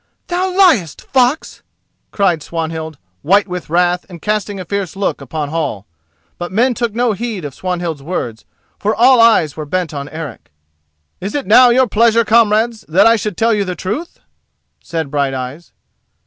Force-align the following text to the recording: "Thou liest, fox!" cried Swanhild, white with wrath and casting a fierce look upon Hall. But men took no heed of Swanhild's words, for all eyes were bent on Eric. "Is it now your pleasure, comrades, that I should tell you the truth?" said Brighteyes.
"Thou 0.29 0.49
liest, 0.49 0.99
fox!" 0.99 1.61
cried 2.09 2.41
Swanhild, 2.41 2.97
white 3.21 3.47
with 3.47 3.69
wrath 3.69 4.03
and 4.09 4.19
casting 4.19 4.59
a 4.59 4.65
fierce 4.65 4.95
look 4.95 5.21
upon 5.21 5.49
Hall. 5.49 5.85
But 6.39 6.51
men 6.51 6.73
took 6.73 6.95
no 6.95 7.11
heed 7.11 7.45
of 7.45 7.53
Swanhild's 7.53 8.01
words, 8.01 8.43
for 8.79 8.95
all 8.95 9.19
eyes 9.21 9.55
were 9.55 9.63
bent 9.67 9.93
on 9.93 10.09
Eric. 10.09 10.51
"Is 11.19 11.35
it 11.35 11.45
now 11.45 11.69
your 11.69 11.85
pleasure, 11.85 12.25
comrades, 12.25 12.83
that 12.87 13.05
I 13.05 13.15
should 13.15 13.37
tell 13.37 13.53
you 13.53 13.63
the 13.63 13.75
truth?" 13.75 14.19
said 14.83 15.11
Brighteyes. 15.11 15.71